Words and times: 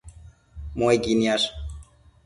Muequi 0.77 1.13
niash 1.21 1.47